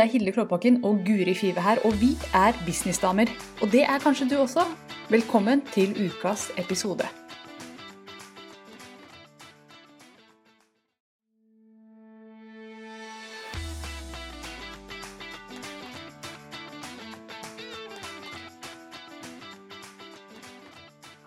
[0.00, 3.28] Det er Hilde Klåbakken og Guri Five her, og vi er businessdamer.
[3.62, 4.62] Og det er kanskje du også.
[5.10, 7.04] Velkommen til ukas episode.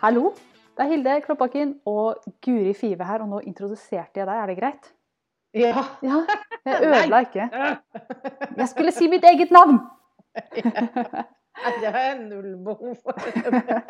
[0.02, 0.32] Hallo,
[0.78, 4.58] det er Hilde Klåbakken og Guri Five her, og nå introduserte jeg deg, er det
[4.58, 4.94] greit?
[5.54, 5.84] Ja.
[6.02, 6.20] Ja,
[6.66, 7.48] jeg ødela ikke.
[8.58, 9.80] Jeg skulle si mitt eget navn!
[11.64, 11.70] Ja.
[11.80, 13.14] Det har jeg null behov for.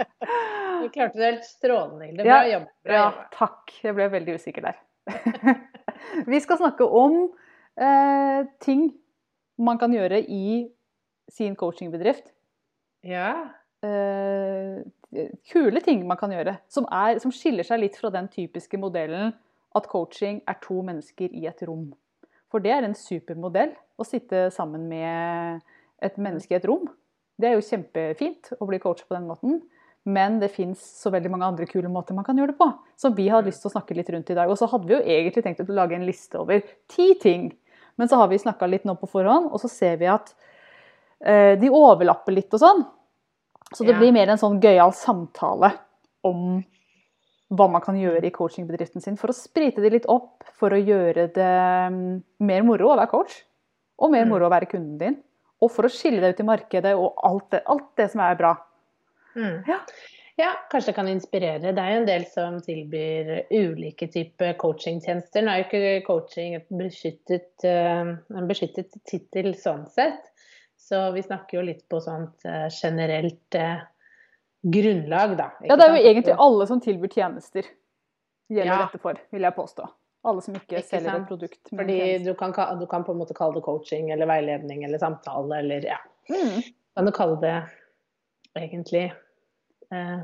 [0.83, 2.25] Du klarte det helt strålende, Hilde.
[2.25, 2.65] Bra Ja, jobb.
[2.91, 3.71] Ja, takk.
[3.85, 4.81] Jeg ble veldig usikker der.
[6.27, 7.15] Vi skal snakke om
[7.79, 8.89] eh, ting
[9.55, 10.67] man kan gjøre i
[11.31, 12.33] sin coachingbedrift.
[13.07, 13.31] Ja.
[13.79, 14.83] Eh,
[15.47, 19.31] kule ting man kan gjøre, som, er, som skiller seg litt fra den typiske modellen
[19.75, 21.91] at coaching er to mennesker i et rom.
[22.51, 25.61] For det er en supermodell å sitte sammen med
[26.03, 26.85] et menneske i et rom.
[27.39, 29.61] Det er jo kjempefint å bli coach på den måten.
[30.05, 32.67] Men det fins så veldig mange andre kule måter man kan gjøre det på.
[32.99, 34.49] Som vi hadde lyst til å snakke litt rundt i dag.
[34.51, 36.59] Og så hadde vi jo egentlig tenkt å lage en liste over
[36.91, 37.47] ti ting.
[37.95, 40.33] Men så har vi snakka litt nå på forhånd, og så ser vi at
[41.23, 42.83] eh, de overlapper litt og sånn.
[43.73, 43.99] Så det Ja.
[43.99, 45.71] blir mer en sånn gøyal samtale
[46.23, 46.63] om
[47.53, 50.79] hva man kan gjøre i coachingbedriften sin for å sprite det litt opp, for å
[50.79, 51.51] gjøre det
[51.93, 53.43] mm, mer moro å være coach.
[54.01, 54.31] Og mer Mm.
[54.33, 55.21] moro å være kunden din.
[55.61, 58.35] Og for å skille deg ut i markedet og alt det, alt det som er
[58.35, 58.55] bra.
[59.35, 59.63] Mm.
[59.67, 59.77] Ja.
[60.37, 61.71] ja, kanskje det kan inspirere.
[61.73, 65.45] Det er jo en del som tilbyr ulike typer coachingtjenester.
[65.45, 70.33] Nå er jo ikke coaching et beskyttet, eh, en beskyttet tittel sånn sett.
[70.83, 73.85] Så vi snakker jo litt på sånt eh, generelt eh,
[74.63, 75.49] grunnlag, da.
[75.67, 77.63] Ja, det er jo egentlig alle som tilbyr tjenester,
[78.49, 78.77] gjelder Ja.
[78.85, 79.87] dette for, vil jeg påstå.
[80.25, 81.23] Alle som ikke, Ikke selger sant?
[81.23, 81.59] et produkt.
[81.69, 85.57] Fordi du kan, du kan på en måte kalle det coaching eller veiledning eller samtale
[85.59, 85.97] eller ja.
[86.29, 86.61] Mm.
[86.95, 87.63] Kan du kalle det
[88.55, 89.11] egentlig
[89.91, 90.19] eh,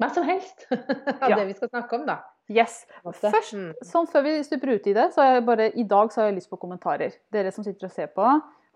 [0.00, 0.66] hva som helst
[1.22, 1.36] av Ja.
[1.38, 2.18] det vi skal snakke om, da.
[2.50, 2.84] Yes.
[3.04, 3.72] Først, Mm.
[3.86, 6.30] sånn før vi stuper ut i det, så har jeg bare, i dag så har
[6.30, 7.12] jeg lyst på kommentarer.
[7.32, 8.26] Dere som sitter og ser på,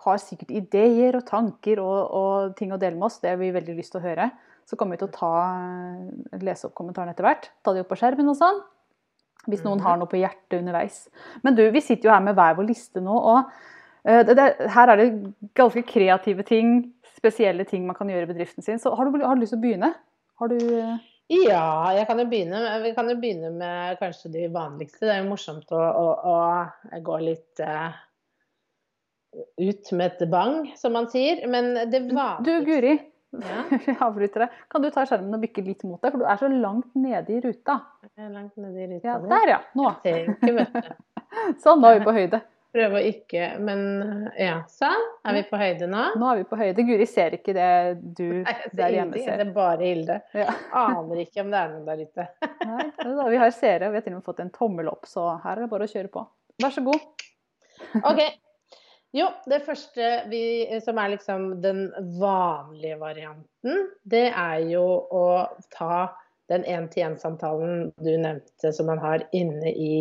[0.05, 3.19] har sikkert ideer og tanker og, og ting å dele med oss.
[3.21, 4.31] Det har vi veldig lyst til å høre.
[4.65, 5.33] Så kommer vi til å ta,
[6.41, 7.51] lese opp kommentarene etter hvert.
[7.65, 8.63] Ta de opp på skjermen og sånn.
[9.45, 9.85] Hvis noen Mhm.
[9.85, 11.09] har noe på hjertet underveis.
[11.45, 13.51] Men du, vi sitter jo her med hver vår liste nå, og
[14.05, 15.09] eh, det, det, her er det
[15.55, 18.79] ganske kreative ting, spesielle ting man kan gjøre i bedriften sin.
[18.81, 19.93] Så har du, har du lyst til å begynne?
[20.41, 20.97] Har du eh,
[21.29, 25.05] Ja, jeg kan jo begynne, vi kan jo begynne med kanskje de vanligste.
[25.05, 27.93] Det er jo morsomt å, å, å gå litt uh,
[29.61, 31.45] ut med et bang, som man sier.
[31.49, 32.03] Men det
[32.45, 32.99] Du, Guri.
[33.43, 33.65] Ja.
[33.89, 34.57] Jeg avbryter deg.
[34.71, 37.35] Kan du ta skjermen og bykke litt mot deg, for du er så langt nede
[37.35, 37.81] i ruta.
[38.07, 39.61] Jeg er langt nede i ruta Ja, der, ja.
[39.79, 39.93] Nå.
[40.05, 40.67] Ikke.
[41.65, 42.45] Sånn, nå er vi på høyde.
[42.75, 43.83] Prøve å ikke Men
[44.35, 45.03] ja, sånn.
[45.27, 46.05] Er vi på høyde nå?
[46.19, 46.85] Nå er vi på høyde.
[46.89, 47.69] Guri ser ikke det
[48.19, 49.39] du Nei, der hjemme ser.
[49.39, 50.17] Det er bare Hilde.
[50.35, 50.55] Ja.
[50.81, 52.27] Aner ikke om det er noen der ute.
[52.73, 55.07] Nei, da vi har seere, og vi har til og med fått en tommel opp,
[55.11, 56.25] så her er det bare å kjøre på.
[56.65, 57.07] Vær så god.
[58.03, 58.25] OK.
[59.15, 60.43] Jo, det første vi,
[60.83, 61.87] som er liksom den
[62.19, 64.83] vanlige varianten, det er jo
[65.15, 65.27] å
[65.71, 66.09] ta
[66.51, 69.95] den én-til-én-samtalen du nevnte som man har inne i,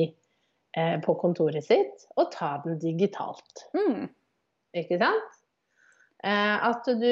[0.76, 3.68] eh, på kontoret sitt, og ta den digitalt.
[3.78, 4.10] Mm.
[4.82, 5.38] Ikke sant?
[6.24, 7.06] Eh, at du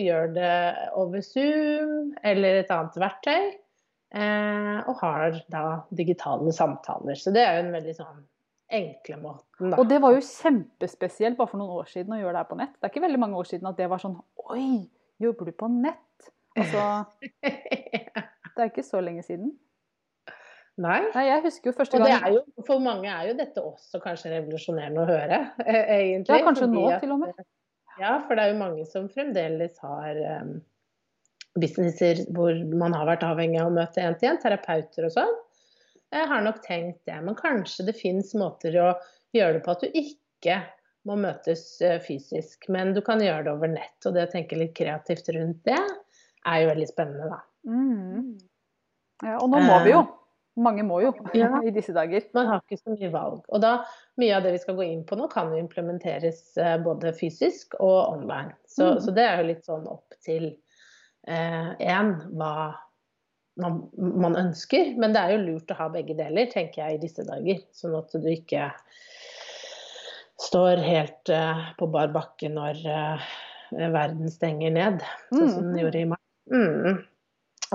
[0.00, 0.58] gjør det
[0.96, 3.52] over Zoom eller et annet verktøy,
[4.14, 7.18] eh, og har da digitale samtaler.
[7.20, 8.24] Så det er jo en veldig sånn
[8.72, 9.76] enkle måten, da.
[9.78, 12.58] Og det var jo kjempespesielt bare for noen år siden å gjøre det her på
[12.58, 12.72] nett.
[12.76, 14.16] Det er ikke veldig mange år siden at det var sånn
[14.46, 14.66] Oi,
[15.22, 16.30] jobber du på nett?
[16.56, 16.82] Altså,
[17.44, 19.52] det er ikke så lenge siden.
[20.76, 20.98] Nei.
[21.14, 23.62] Nei, jeg husker jo første Og det gang er jo, for mange er jo dette
[23.64, 26.36] også kanskje revolusjonerende å høre, egentlig.
[26.36, 27.44] Ja, kanskje nå at- til og med.
[27.96, 30.50] Ja, for det er jo mange som fremdeles har um,
[31.56, 35.32] businesser hvor man har vært avhengig av å møte én til én, terapeuter og sånn.
[36.14, 38.90] Jeg har nok tenkt det, men kanskje det fins måter å
[39.34, 40.60] gjøre det på at du ikke
[41.06, 43.96] må møtes eh, fysisk, men du kan gjøre det over nett.
[44.06, 45.78] Og det å tenke litt kreativt rundt det
[46.46, 47.40] er jo veldig spennende, da.
[47.66, 48.36] Mm.
[49.24, 50.04] Ja, og nå må vi jo.
[50.56, 51.50] Mange må jo Ja.
[51.68, 52.22] i disse dager.
[52.36, 53.42] Man har ikke så mye valg.
[53.52, 53.72] Og da,
[54.22, 57.76] mye av det vi skal gå inn på nå, kan jo implementeres eh, både fysisk
[57.80, 58.54] og online.
[58.64, 59.00] Så, Mm.
[59.04, 60.54] så det er jo litt sånn opp til
[61.26, 62.52] én hva
[63.60, 64.92] man, man ønsker.
[65.00, 67.60] Men det er jo lurt å ha begge deler, tenker jeg, i disse dager.
[67.76, 68.70] Sånn at du ikke
[70.46, 73.28] står helt uh, på bar bakke når uh,
[73.72, 75.82] verden stenger ned, sånn som den Mm.
[75.84, 76.20] gjorde i mai.
[76.52, 76.98] Mm.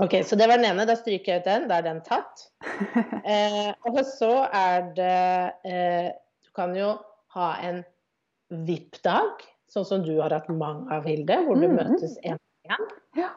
[0.00, 0.86] Ok, så det var den ene.
[0.88, 1.66] Da stryker jeg ut den.
[1.68, 2.46] Da er den tatt.
[3.22, 6.08] Eh, og så er det eh,
[6.42, 6.88] Du kan jo
[7.36, 7.84] ha en
[8.66, 11.76] VIP-dag sånn som du har hatt mange av, Hilde, hvor du Mm.
[11.78, 13.28] møtes en Ja.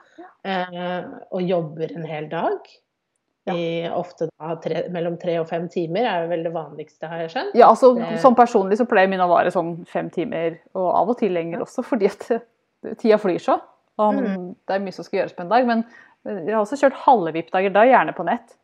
[0.46, 2.60] eh, og jobber en hel dag.
[3.52, 7.30] I ofte da tre, mellom tre og fem timer er vel det vanligste, har jeg
[7.36, 7.54] skjønt.
[7.60, 11.10] Ja, altså Det- Sånn personlig så pleier min å vare sånn fem timer, og av
[11.10, 12.26] og til lenger også, fordi at
[12.98, 13.60] tida flyr så.
[14.00, 14.56] Og Mm.
[14.68, 15.66] Det er mye som skal gjøres på en dag.
[15.68, 15.86] Men
[16.26, 18.56] jeg har også kjørt halve VIP-dager, da gjerne på nett.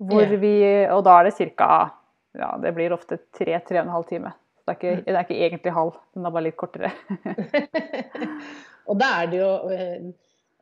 [0.00, 0.36] Hvor Ja.
[0.36, 1.90] vi, og da er det ca.
[2.38, 4.32] Ja, det blir ofte tre-tre og en halv time.
[4.68, 5.04] Det er, ikke, Mm.
[5.04, 6.92] det er ikke egentlig halv, den er bare litt kortere.
[8.90, 10.08] og da er det jo eh,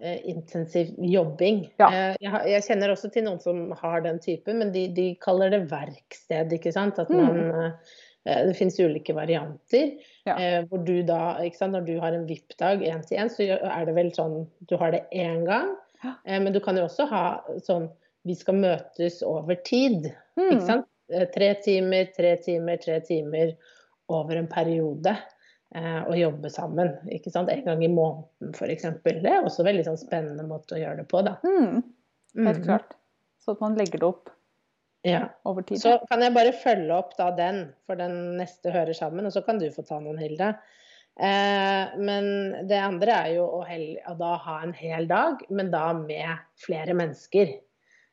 [0.03, 1.63] eh, intensiv jobbing.
[1.81, 1.89] Ja.
[1.89, 5.55] Eh, jeg, jeg kjenner også til noen som har den typen, men de, de kaller
[5.55, 7.01] det verksted, ikke sant.
[7.03, 7.73] At man
[8.29, 8.45] Mm.
[8.45, 9.93] Det finnes ulike varianter.
[10.27, 10.35] Ja.
[10.69, 13.95] Hvor du da, sant, Når du har en VIP-dag én til én, så er det
[13.97, 15.71] vel sånn Du har det én gang.
[16.03, 16.13] Ja.
[16.27, 17.23] Men du kan jo også ha
[17.65, 17.87] sånn
[18.29, 20.11] Vi skal møtes over tid.
[20.37, 20.51] Mm.
[20.51, 20.91] Ikke sant?
[21.39, 23.55] Tre timer, tre timer, tre timer
[24.13, 25.15] over en periode.
[25.77, 26.95] Eh, og jobbe sammen.
[27.13, 27.51] ikke sant?
[27.53, 28.87] En gang i måneden f.eks.
[29.05, 31.21] Det er også en veldig sånn spennende måte å gjøre det på.
[31.27, 31.37] da.
[31.45, 31.83] Mm,
[32.41, 32.65] helt mm.
[32.65, 32.97] klart.
[33.45, 34.33] Så at man legger det opp
[35.07, 35.29] Ja.
[35.45, 35.81] over tid.
[35.83, 39.45] Så kan jeg bare følge opp da den, for den neste hører sammen, og så
[39.45, 40.57] kan du få ta noen, Hilde.
[41.19, 45.71] Eh, men det andre er jo å, hel, å da ha en hel dag, men
[45.75, 47.59] da med flere mennesker.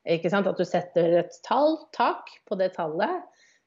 [0.06, 0.48] Ikke sant?
[0.50, 3.24] At du setter et tall, tak, på det tallet.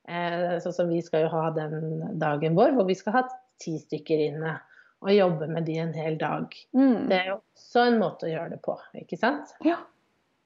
[0.09, 3.27] Eh, sånn som vi skal jo ha den dagen vår, hvor vi skal ha
[3.61, 4.57] ti stykker inne.
[5.05, 6.55] Og jobbe med de en hel dag.
[6.75, 7.07] Mm.
[7.11, 9.53] Det er jo også en måte å gjøre det på, ikke sant?
[9.67, 9.77] Ja.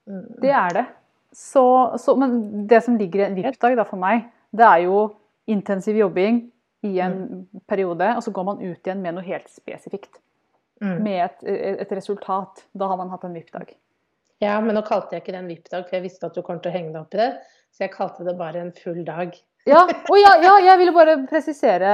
[0.09, 0.26] Mm.
[0.43, 0.87] Det er det.
[1.32, 1.64] Så,
[1.99, 5.06] så, men det som ligger i en VIP-dag for meg, det er jo
[5.49, 6.43] intensiv jobbing
[6.85, 10.20] i en periode, og så går man ut igjen med noe helt spesifikt.
[10.82, 10.99] Mm.
[11.00, 11.47] Med et,
[11.87, 12.67] et resultat.
[12.76, 13.73] Da har man hatt en VIP-dag.
[14.43, 16.61] Ja, men nå kalte jeg ikke det en VIP-dag, for jeg visste at du kom
[16.61, 17.31] til å henge deg opp i det.
[17.73, 19.37] Så jeg kalte det bare en full dag.
[19.69, 21.91] Ja, og ja, ja, jeg ville bare presisere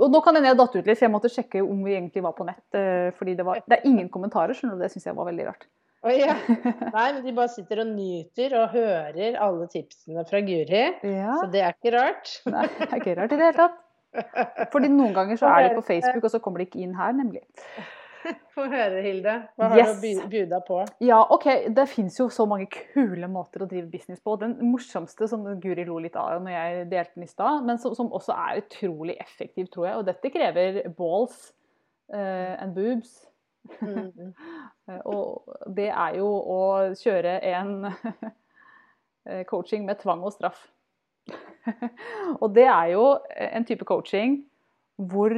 [0.00, 2.22] Og nå kan hende jeg datt ut litt, for jeg måtte sjekke om vi egentlig
[2.24, 2.62] var på nett.
[2.72, 4.84] eh, Fordi det, var, det er ingen kommentarer, skjønner du.
[4.86, 5.66] Det syns jeg var veldig rart.
[6.06, 6.36] Oh, ja.
[6.94, 10.84] Nei, men de bare sitter og nyter og hører alle tipsene fra Guri.
[11.02, 12.30] Ja, Så det er ikke rart.
[12.46, 13.82] Nei, det er ikke rart i det hele tatt.
[14.72, 17.12] Fordi noen ganger så er de på Facebook, og så kommer de ikke inn her,
[17.16, 17.42] nemlig.
[18.54, 19.34] Få høre, Hilde.
[19.56, 19.90] Hva har Yes.
[19.90, 20.78] du å by- bjuda på?
[21.04, 21.46] Ja, OK,
[21.76, 24.36] det fins jo så mange kule måter å drive business på.
[24.40, 27.94] Den morsomste, som Guri lo litt av når jeg delte den i stad, men som,
[27.98, 29.96] som også er utrolig effektiv, tror jeg.
[30.00, 31.52] Og dette krever balls
[32.12, 33.16] uh, and boobs.
[33.82, 34.32] Mm.
[34.88, 36.58] Eh, Og det er jo å
[36.94, 37.88] kjøre en
[39.26, 40.60] eh, coaching med tvang og straff.
[42.40, 43.06] og det er jo
[43.50, 44.36] en type coaching
[44.96, 45.34] hvor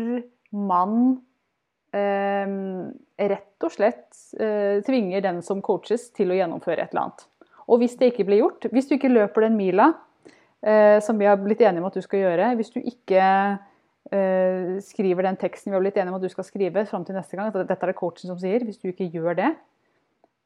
[0.52, 1.23] man
[1.94, 7.25] rett og slett eh, tvinger den som coaches til å gjennomføre et eller annet.
[7.69, 9.90] Og hvis det ikke blir gjort, hvis du ikke løper den mila
[10.61, 13.25] eh, som vi har blitt enige om at du skal gjøre, hvis du ikke
[14.12, 17.19] eh, skriver den teksten vi har blitt enige om at du skal skrive fram til
[17.19, 19.52] neste gang, at dette er det coachen som sier, hvis du ikke gjør det,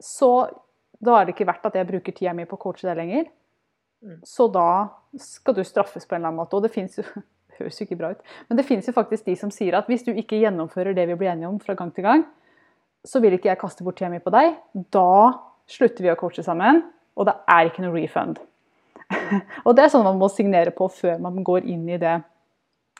[0.03, 0.33] så
[1.03, 3.27] da er det ikke verdt at jeg bruker tida mi på å coache deg lenger.
[4.03, 4.19] Mm.
[4.27, 4.69] Så da
[5.19, 6.57] skal du straffes på en eller annen måte.
[6.57, 7.05] Og det fins jo
[7.59, 10.03] høres jo ikke bra ut, men det fins jo faktisk de som sier at hvis
[10.05, 12.25] du ikke gjennomfører det vi blir enige om fra gang til gang,
[13.05, 14.55] så vil ikke jeg kaste bort tida mi på deg.
[14.91, 15.33] Da
[15.67, 16.83] slutter vi å coache sammen,
[17.17, 18.39] og det er ikke noe refund.
[19.65, 22.21] og det er sånn man må signere på før man går inn i det,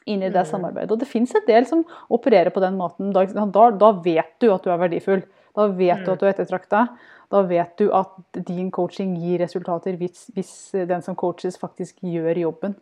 [0.06, 0.50] inn i det Mm.
[0.52, 0.92] samarbeidet.
[0.92, 3.14] Og det fins en del som opererer på den måten.
[3.16, 5.24] Da, da, da vet du at du er verdifull.
[5.56, 6.14] Da vet du Mm.
[6.14, 6.88] at du er ettertrakta.
[7.32, 8.12] Da vet du at
[8.46, 12.76] din coaching gir resultater hvis, hvis den som coaches faktisk gjør jobben.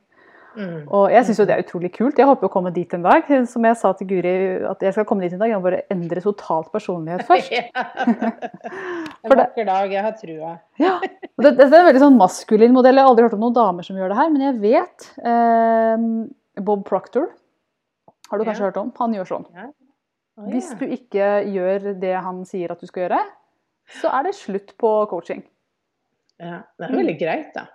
[0.51, 0.87] Mm.
[0.91, 2.17] Og jeg syns jo det er utrolig kult.
[2.19, 3.27] Jeg håper å komme dit en dag.
[3.47, 4.31] Som jeg sa til Guri,
[4.67, 5.47] at jeg skal komme dit en dag.
[5.53, 7.51] Jeg må bare endre totalt personlighet først.
[9.23, 9.91] En vakker dag.
[9.93, 10.53] Jeg har trua.
[10.81, 12.97] Ja, det, det er en veldig sånn maskulin modell.
[12.97, 16.07] Jeg har aldri hørt om noen damer som gjør det her, men jeg vet eh,
[16.65, 17.29] Bob Proctor
[18.31, 18.69] har du kanskje Ja.
[18.71, 18.91] hørt om?
[18.97, 19.45] Han gjør sånn.
[19.51, 20.77] Å, Hvis ja.
[20.79, 23.19] du ikke gjør det han sier at du skal gjøre,
[24.01, 25.41] så er det slutt på coaching.
[26.39, 27.65] ja, det er veldig greit, da.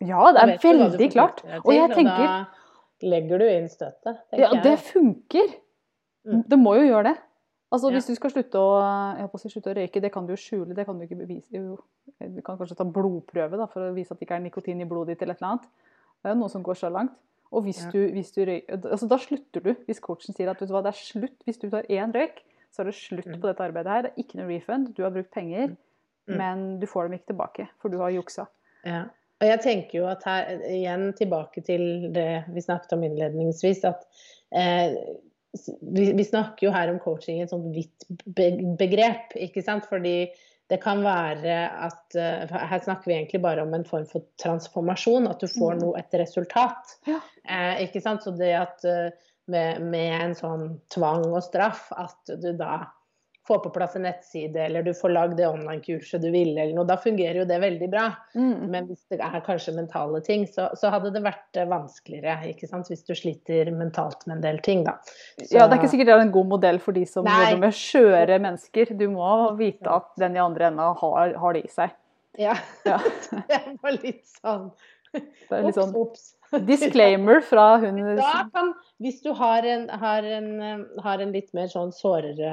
[0.00, 1.42] Ja, det er veldig klart.
[1.64, 2.46] Og jeg tenker da
[3.02, 4.18] legger du inn støtet.
[4.32, 5.48] Ja, det funker.
[6.26, 6.42] Mm.
[6.48, 7.16] Det må jo gjøre det.
[7.70, 7.90] Altså.
[7.92, 10.74] Hvis du skal slutte å, si, slutte å røyke, det kan du jo skjule.
[10.74, 11.50] Det kan du ikke bevise.
[11.52, 14.84] Du kan kanskje ta blodprøve da, for å vise at det ikke er nikotin i
[14.88, 15.22] blodet ditt.
[15.22, 15.68] eller et eller annet.
[16.22, 17.12] Det er jo noe som går så langt.
[17.52, 17.90] Og hvis Ja.
[17.90, 19.74] du, hvis du røyker, altså Da slutter du.
[19.86, 22.84] Hvis coachen sier at hva, det er slutt hvis du tar én røyk, så er
[22.90, 23.40] det slutt Mm.
[23.40, 24.02] på dette arbeidet her.
[24.02, 24.94] Det er ikke noe refund.
[24.94, 25.68] Du har brukt penger,
[26.28, 26.36] Mm.
[26.36, 28.46] men du får dem ikke tilbake, for du har juksa.
[28.84, 29.04] Ja.
[29.38, 34.02] Og jeg tenker jo at her, igjen tilbake til det vi snakket om innledningsvis, at
[34.50, 34.96] eh,
[35.80, 38.08] vi, vi snakker jo her om coaching i et sånt vidt
[38.80, 39.86] begrep, ikke sant.
[39.90, 40.28] Fordi
[40.68, 41.54] det kan være
[41.86, 45.78] at eh, Her snakker vi egentlig bare om en form for transformasjon, at du får
[45.78, 45.80] Mm.
[45.86, 46.98] noe, et resultat.
[47.08, 47.22] Ja.
[47.48, 48.26] Eh, ikke sant.
[48.26, 49.08] Så det at eh,
[49.48, 52.82] med, med en sånn tvang og straff, at du da
[53.48, 56.86] får på plass en nettside, eller du får lagd det online-kurset du ville, eller noe.
[56.88, 58.06] Da fungerer jo det veldig bra.
[58.36, 58.66] Mm.
[58.72, 62.68] Men hvis det er kanskje mentale ting, så, så hadde det vært eh, vanskeligere, ikke
[62.70, 62.90] sant.
[62.92, 64.98] Hvis du sliter mentalt med en del ting, da.
[65.40, 67.38] Så, Ja, det er ikke sikkert det er en god modell for de som Nei.
[67.46, 68.92] jobber med skjøre mennesker.
[69.00, 71.96] Du må vite at den i andre enda har, har det i seg.
[72.38, 72.54] Ja.
[72.86, 73.00] Ja.
[73.48, 74.68] det var litt sånn
[75.16, 76.62] Det er litt sånn Ops, ops.
[76.68, 77.98] disclaimer fra hun
[78.54, 82.52] kan, hvis du har en, har en, eh, har en litt mer sånn sårere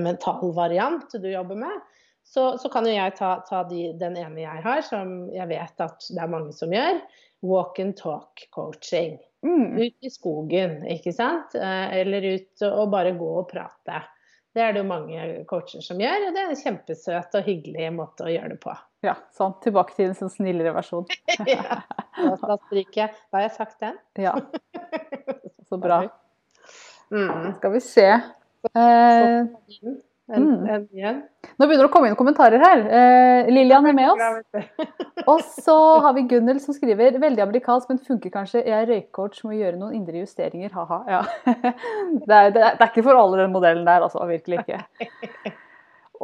[0.00, 1.82] mental variant du jobber med,
[2.24, 5.82] så, så kan jo jeg ta, ta de, den ene jeg har, som jeg vet
[5.84, 7.02] at det er mange som gjør.
[7.44, 9.18] Walk and talk coaching.
[9.44, 11.52] mm, Ut i skogen, ikke sant?
[11.58, 13.98] Eh, Eller ut og bare gå og prate.
[14.54, 17.90] Det er det jo mange coacher som gjør, og det er en kjempesøt og hyggelig
[17.92, 18.72] måte å gjøre det på.
[19.04, 19.58] Ja, sant.
[19.66, 21.04] Tilbake til en sånn snillere versjon.
[21.50, 21.82] ja.
[22.16, 23.10] Da stryker jeg.
[23.28, 23.98] Da har jeg sagt den.
[24.24, 24.32] Ja,
[25.68, 26.04] så bra.
[27.12, 27.50] Mm.
[27.58, 28.06] Skal vi se.
[28.74, 29.44] Eh,
[30.26, 30.66] En, Mm.
[30.72, 31.18] en igjen.
[31.60, 32.78] nå begynner det å komme inn kommentarer her.
[32.88, 34.46] Eh, Lillian er med oss.
[35.28, 38.62] Og så har vi Gunnel som skriver veldig amerikansk, men funker kanskje.
[38.64, 40.72] Jeg er røykcoach, må gjøre noen indre justeringer.
[40.72, 41.02] Ha-ha.
[41.12, 41.20] Ja.
[42.24, 44.24] Det, er, det, er, det er ikke for alle den modellen der, altså.
[44.30, 44.80] Virkelig ikke.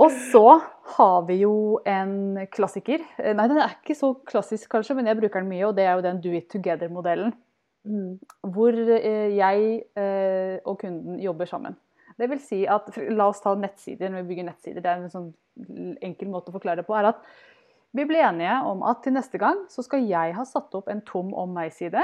[0.00, 0.46] Og så
[0.96, 1.52] har vi jo
[1.84, 3.04] en klassiker.
[3.20, 5.84] Eh, Nei, den er ikke så klassisk kanskje, men jeg bruker den mye, og det
[5.84, 7.36] er jo den do it together-modellen.
[7.84, 8.16] Mm.
[8.48, 11.76] Hvor eh, jeg eh, og kunden jobber sammen.
[12.20, 14.10] Det vil si at, La oss ta nettsider.
[14.12, 15.30] Når vi bygger nettsider, det er en sånn
[16.04, 16.96] enkel måte å forklare det på.
[16.98, 17.22] er at
[17.92, 21.00] Vi ble enige om at til neste gang så skal jeg ha satt opp en
[21.02, 22.02] tom om meg-side.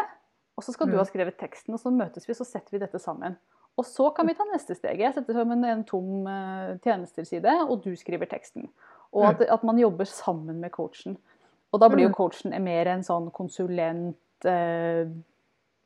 [0.57, 0.99] Og så skal du Mm.
[0.99, 3.37] ha skrevet teksten, og så møtes vi, så setter vi dette sammen.
[3.79, 4.99] Og så kan vi ta neste steg.
[4.99, 8.69] Jeg setter sammen en tom tjenesteside, tjenesterside, og du skriver teksten.
[9.13, 11.19] Og at, at man jobber sammen med coachen.
[11.73, 12.15] Og da blir jo Mm.
[12.15, 15.07] coachen mer en sånn konsulent eh,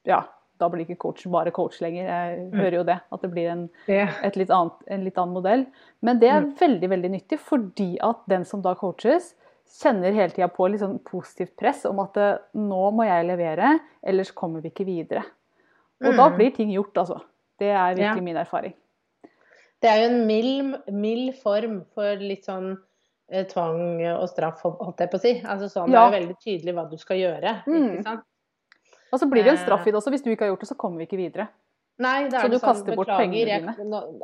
[0.06, 0.22] Ja,
[0.60, 2.04] da blir ikke coach bare coach lenger.
[2.06, 2.58] Jeg Mm.
[2.60, 2.98] hører jo det.
[3.12, 5.66] At det blir en, et litt annet, en litt annen modell.
[6.02, 6.54] Men det er Mm.
[6.60, 9.34] veldig veldig nyttig, fordi at den som da coaches,
[9.70, 13.78] kjenner hele tida på litt sånn positivt press om at eh, nå må jeg levere,
[14.04, 15.24] ellers kommer vi ikke videre.
[16.02, 16.36] Og da Mm.
[16.36, 17.20] blir ting gjort, altså.
[17.58, 18.20] Det er virkelig Ja.
[18.22, 18.72] min erfaring.
[19.80, 22.76] Det er jo en mild, mild form for litt sånn
[23.32, 25.40] eh, tvang og straff, holdt jeg på å si.
[25.44, 26.10] Altså sånn, Ja.
[26.10, 27.62] Det er veldig tydelig hva du skal gjøre.
[27.66, 28.02] Mm.
[29.12, 29.64] Og så blir det en Eh.
[29.64, 30.10] straff i det også.
[30.14, 31.48] Hvis du ikke har gjort det, så kommer vi ikke videre.
[32.00, 33.74] Nei, det Så er du sånn, kaster bort pengene dine.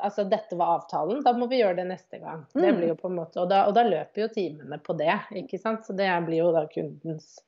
[0.01, 2.47] altså, dette var avtalen, da må vi gjøre det neste gang.
[2.55, 2.77] Det Mm.
[2.79, 5.61] blir jo på en måte, og da, og da løper jo timene på det, ikke
[5.61, 5.85] sant.
[5.85, 7.41] Så det blir jo da kundens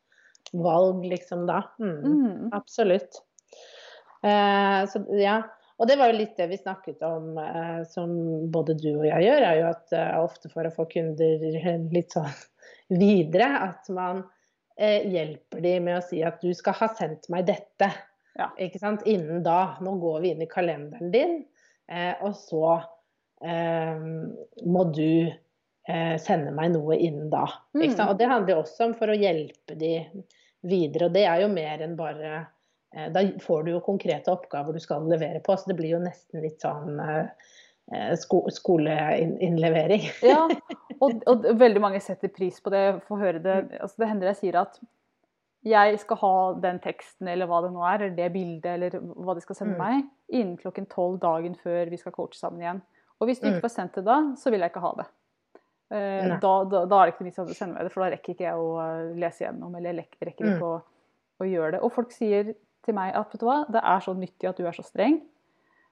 [0.52, 1.62] valg, liksom da.
[1.80, 2.02] Mm.
[2.04, 2.50] Mm.
[2.52, 3.23] Absolutt.
[4.23, 5.42] Eh, så ja.
[5.80, 9.23] Og det var jo litt det vi snakket om, eh, som både du og jeg
[9.23, 11.38] gjør, er jo at eh, ofte for å få kunder
[11.92, 12.26] litt sånn
[12.90, 14.25] videre, at man eh,
[14.79, 17.91] hjelper de med å si at du skal ha sendt meg dette.
[18.39, 18.53] Ja.
[18.63, 19.03] Ikke sant?
[19.11, 19.77] Innen da.
[19.83, 21.41] Nå går vi inn i kalenderen din,
[21.91, 22.77] eh, og så
[23.43, 23.99] eh,
[24.63, 27.49] må du eh, sende meg noe innen da.
[27.75, 27.97] Mm.
[28.07, 29.97] Og det handler også om for å hjelpe de
[30.67, 31.09] videre.
[31.09, 32.33] Og det er jo mer enn bare
[32.95, 36.05] eh, Da får du jo konkrete oppgaver du skal levere på, så det blir jo
[36.05, 37.67] nesten litt sånn eh, eh,
[38.21, 40.02] sko skoleinnlevering.
[40.33, 40.45] Ja,
[41.00, 42.85] og, og veldig mange setter pris på det.
[43.09, 43.57] Får høre det.
[43.80, 44.78] Altså, det hender jeg sier at
[45.68, 49.35] jeg skal ha den teksten eller hva det nå er, eller det bildet eller hva
[49.35, 49.80] de skal sende Mm.
[49.83, 52.83] meg, innen klokken tolv dagen før vi skal coache sammen igjen.
[53.21, 53.54] Og hvis du Mm.
[53.57, 55.07] ikke får sendt det da, så vil jeg ikke ha det.
[55.90, 57.92] Eh, da, da, da er det ikke noe vits i at du sender meg det,
[57.92, 60.62] for da rekker ikke jeg å eh, lese gjennom, eller rekker ikke Mm.
[60.62, 60.73] å,
[61.40, 61.80] å gjøre det.
[61.83, 62.54] Og folk sier
[62.85, 65.21] til meg at vet du hva, det er så nyttig at du er så streng.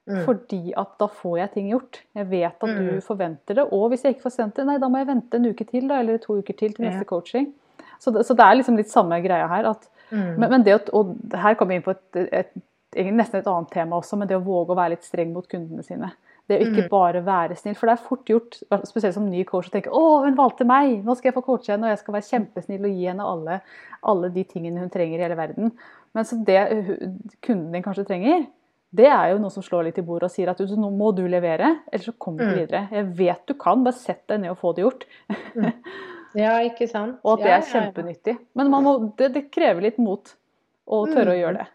[0.08, 0.24] Mm.
[0.24, 2.00] Fordi at da får jeg ting gjort.
[2.14, 3.00] Jeg vet at du Mm.
[3.02, 3.64] forventer det.
[3.72, 5.88] Og hvis jeg ikke får sendt det, nei, da må jeg vente en uke til,
[5.88, 6.90] da, eller to uker til til Ja.
[6.92, 7.52] neste coaching.
[7.98, 9.66] Så det, så det er liksom litt samme greia her.
[9.70, 10.38] At, Mm.
[10.38, 12.50] men, men det at, og her kommer vi inn på et, et,
[12.94, 15.48] et, nesten et annet tema også, men det å våge å være litt streng mot
[15.48, 16.12] kundene sine.
[16.48, 16.88] Det å ikke Mm.
[16.88, 17.74] bare være snill.
[17.74, 21.02] For det er fort gjort, spesielt som ny coach, å tenke å, hun valgte meg,
[21.04, 23.60] nå skal jeg få coache henne, og jeg skal være kjempesnill og gi henne alle,
[24.04, 25.72] alle de tingene hun trenger i hele verden.
[26.14, 28.46] Men så det kunden din kanskje trenger,
[28.94, 31.24] det er jo noe som slår litt i bordet og sier at nå må du
[31.28, 32.58] levere, ellers så kommer du Mm.
[32.60, 32.88] videre.
[32.92, 35.04] Jeg vet du kan, bare sett deg ned og få det gjort.
[36.36, 37.18] Ja, ikke sant.
[37.24, 38.36] Og at det er kjempenyttig.
[38.54, 40.34] Men man må, det, det krever litt mot
[40.86, 41.40] å tørre å Mm.
[41.42, 41.66] gjøre det.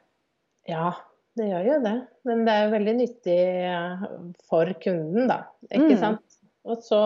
[0.70, 0.91] Ja,
[1.38, 1.96] det gjør jo det.
[2.25, 4.03] Men det er jo veldig nyttig eh,
[4.50, 5.39] for kunden, da.
[5.72, 6.00] Ikke Mm.
[6.00, 6.38] sant.
[6.65, 7.00] Og så,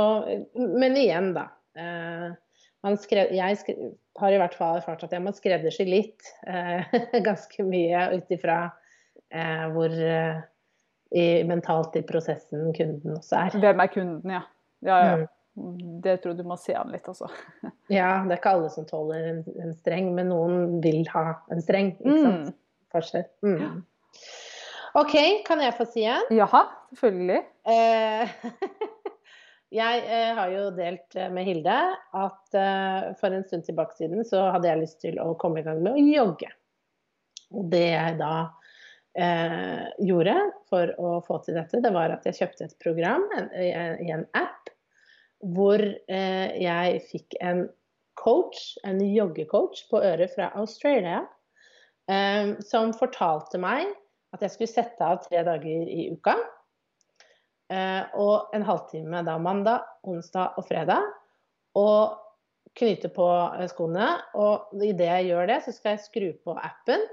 [0.55, 1.47] men igjen, da.
[1.79, 2.31] Eh,
[2.83, 6.21] man skrev, jeg skrev, har i hvert fall erfart at jeg må skreddersy litt.
[6.45, 6.83] Eh,
[7.25, 8.71] ganske mye ut ifra
[9.73, 10.43] hvor eh,
[11.15, 13.57] i, mentalt i prosessen kunden også er.
[13.63, 14.43] Hvem er kunden, ja.
[14.85, 15.15] Ja, ja.
[15.15, 15.31] Mm.
[16.03, 17.29] Det tror jeg du må se an litt, altså.
[17.93, 21.63] Ja, det er ikke alle som tåler en, en streng, men noen vil ha en
[21.63, 21.93] streng.
[22.01, 22.49] Ikke sant?
[22.49, 22.57] Mm.
[22.95, 23.29] Forskjell.
[23.45, 23.79] Mm.
[24.95, 25.15] OK,
[25.47, 26.27] kan jeg få si en?
[26.35, 26.61] Jaha,
[26.91, 27.41] selvfølgelig.
[27.71, 28.35] Eh,
[29.79, 31.79] jeg eh, har jo delt eh, med Hilde
[32.15, 35.67] at eh, for en stund tilbake siden så hadde jeg lyst til å komme i
[35.67, 36.51] gang med å jogge.
[37.55, 38.33] Og det jeg da
[39.19, 40.35] eh, gjorde
[40.69, 44.25] for å få til dette, det var at jeg kjøpte et program i en, en,
[44.37, 44.71] app
[45.55, 47.65] hvor eh, jeg fikk en
[48.19, 51.25] coach, en joggecoach på øret fra Australia,
[52.61, 53.89] som fortalte meg
[54.35, 56.35] at jeg skulle sette av tre dager i uka.
[57.73, 61.07] Eh, og en halvtime da mandag, onsdag og fredag.
[61.79, 62.15] Og
[62.77, 64.09] knyte på eh, skoene.
[64.37, 67.05] Og idet jeg gjør det, så skal jeg skru på appen.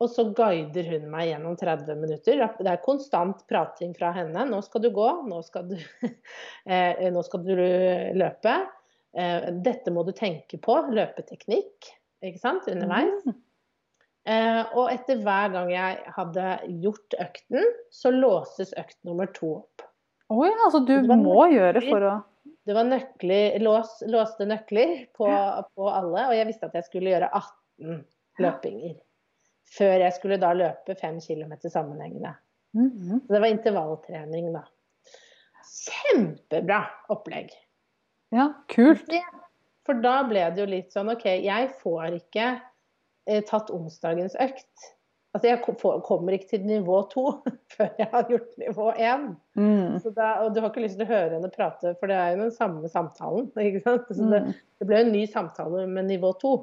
[0.00, 2.40] Og så guider hun meg gjennom 30 minutter.
[2.56, 4.46] Det er konstant prating fra henne.
[4.48, 5.08] 'Nå skal du gå.
[5.28, 5.76] Nå skal du,
[6.72, 7.56] eh, nå skal du
[8.16, 8.60] løpe.'
[9.10, 10.76] Dette må du tenke på.
[10.94, 11.88] Løpeteknikk
[12.22, 13.24] ikke sant, underveis.
[13.26, 13.38] Mm.
[14.28, 16.48] Eh, og etter hver gang jeg hadde
[16.82, 19.86] gjort økten, så låses økt nummer to opp.
[20.30, 22.16] Å oh ja, altså du må gjøre for å
[22.68, 27.14] Det var nøkler, lås, låste nøkler på, på, alle, og jeg visste at jeg skulle
[27.14, 28.02] gjøre 18
[28.44, 28.98] løpinger.
[29.70, 32.34] Før jeg skulle da løpe fem km sammenhengende.
[32.74, 33.26] Mm -hmm.
[33.26, 34.64] Så det var intervalltrening, da.
[35.86, 37.50] Kjempebra opplegg.
[38.30, 39.06] Ja, kult.
[39.86, 42.60] For da ble det jo litt sånn OK, jeg får ikke
[43.30, 44.88] Eh, tatt onsdagens økt.
[45.30, 45.60] Altså jeg
[46.02, 47.22] kommer ikke til nivå to
[47.76, 49.28] før jeg har gjort nivå én.
[49.54, 50.00] Mm.
[50.00, 52.54] og du har ikke lyst til å høre henne prate, for det er jo den
[52.56, 53.46] samme samtalen.
[53.54, 54.50] det, mm.
[54.80, 56.56] det ble en ny samtale med nivå to.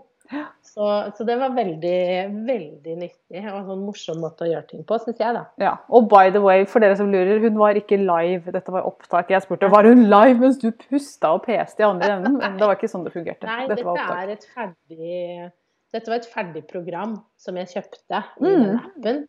[0.67, 1.99] Så, så, det var veldig,
[2.45, 5.45] veldig nyttig og en sånn morsom måte å gjøre ting på, syns jeg, da.
[5.63, 8.53] Ja, Og by the way, for dere som lurer, hun var ikke live.
[8.53, 9.31] Dette var opptak.
[9.33, 12.37] Jeg spurte var hun live mens du pusta og peste i andre enden.
[12.43, 13.47] Men det var ikke sånn det fungerte.
[13.49, 15.49] Nei, dette, dette er et ferdig
[15.95, 18.63] dette var et ferdig program som jeg kjøpte i mm.
[18.63, 19.25] den appen.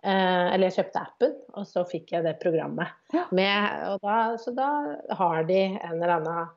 [0.00, 2.92] Eh, eller jeg kjøpte appen, og så fikk jeg det programmet.
[3.14, 3.26] Ja.
[3.36, 4.70] Med, da, så da
[5.18, 6.48] har de en eller annen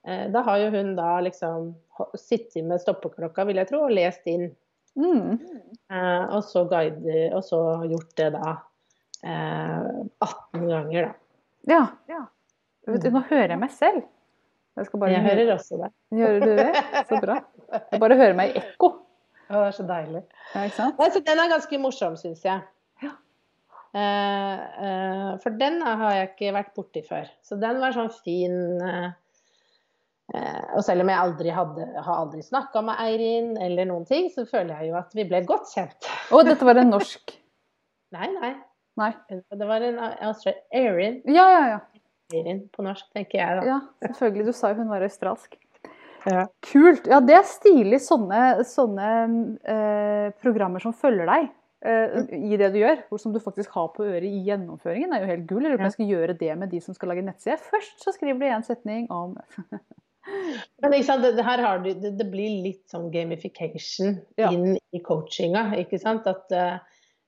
[0.00, 1.74] Da har jo hun da liksom
[2.16, 4.46] sittet med stoppeklokka, vil jeg tro, og lest inn.
[4.98, 5.38] Mm.
[5.90, 7.60] Eh, og, så guide, og så
[7.90, 8.54] gjort det da
[9.22, 9.30] 18
[10.22, 11.12] eh, ganger, da.
[11.70, 11.82] Ja.
[12.08, 12.24] ja.
[12.88, 14.02] Nå hører jeg meg selv.
[14.78, 15.90] Jeg, jeg hører også det.
[16.16, 16.68] Gjør du det?
[17.10, 17.40] Så bra.
[17.92, 18.94] Jeg bare hører meg i ekko.
[19.50, 20.22] Ja, det er så deilig.
[20.54, 21.02] Ja, ikke sant?
[21.02, 22.62] Altså, den er ganske morsom, syns jeg.
[23.02, 23.10] Ja.
[23.90, 27.28] Uh, uh, for den har jeg ikke vært borti før.
[27.44, 29.10] Så den var sånn fin uh,
[30.30, 34.44] Og selv om jeg aldri hadde, har aldri snakka med Eirin eller noen ting, så
[34.46, 36.10] føler jeg jo at vi ble godt kjent.
[36.30, 37.34] Og dette var en norsk?
[38.16, 38.52] nei, nei.
[39.00, 39.10] nei.
[39.30, 41.18] Det var en Eirin.
[41.26, 41.80] Ja, ja, ja.
[42.30, 43.66] Eirin på norsk, tenker jeg da.
[43.66, 44.46] Ja, selvfølgelig.
[44.52, 45.58] Du sa jo hun var australsk.
[46.28, 46.44] Ja.
[46.66, 47.08] Kult.
[47.08, 49.08] Ja, det er stilig sånne, sånne
[49.64, 51.48] eh, programmer som følger deg
[51.86, 53.02] eh, i det du gjør.
[53.20, 55.10] Som du faktisk har på øret i gjennomføringen.
[55.10, 55.64] Det er jo helt gull.
[55.64, 57.58] Eller om jeg skal gjøre det med de som skal lage nettside.
[57.70, 59.36] Først så skriver du en setning om
[60.82, 64.50] Men ikke sant, det, det, du, det, det, blir litt sånn gamification ja.
[64.52, 65.70] inn i coachinga.
[65.80, 66.26] ikke sant?
[66.30, 66.80] At uh,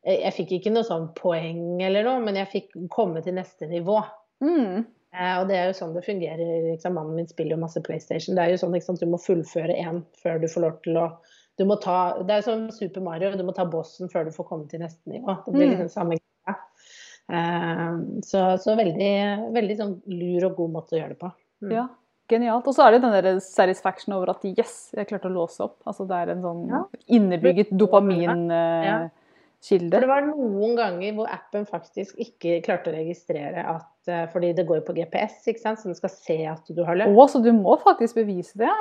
[0.06, 4.00] Jeg fikk ikke noe sånn poeng eller noe, men jeg fikk komme til neste nivå.
[4.44, 4.82] Mm.
[5.12, 6.56] Uh, og det er jo sånn det fungerer.
[6.70, 6.96] Liksom.
[6.96, 8.38] Mannen min spiller jo masse PlayStation.
[8.38, 11.06] Det er jo sånn liksom, Du må fullføre én før du får lov til å
[11.60, 14.32] du må ta, Det er jo som Super Mario, du må ta bossen før du
[14.34, 15.36] får komme til neste nivå.
[15.44, 16.54] Det blir liksom samme greia.
[17.32, 19.12] Uh, så, så veldig,
[19.54, 21.30] veldig sånn lur og god måte å gjøre det på.
[21.62, 21.74] Mm.
[21.76, 21.84] Ja,
[22.30, 22.68] genialt.
[22.68, 25.78] Og så er det den satisfaction over at yes, jeg klarte å låse opp.
[25.88, 26.84] Altså det er en sånn ja.
[27.18, 28.62] innebygget dopaminkilde.
[28.86, 29.00] Ja.
[29.62, 34.50] For det var noen ganger hvor appen faktisk ikke klarte å registrere at eh, Fordi
[34.58, 35.78] det går jo på GPS, ikke sant?
[35.78, 37.14] så den skal se at du har løpt.
[37.14, 38.72] Å, så du må faktisk bevise det?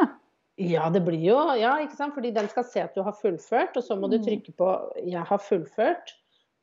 [0.62, 2.15] Ja, det blir jo Ja, ikke sant.
[2.17, 4.25] Fordi den skal se at du har fullført, og så må du mm.
[4.25, 4.71] trykke på
[5.06, 6.17] 'jeg har fullført'.